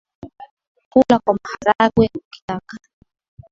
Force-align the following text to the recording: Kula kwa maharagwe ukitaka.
Kula 0.91 1.15
kwa 1.23 1.33
maharagwe 1.43 2.05
ukitaka. 2.19 2.75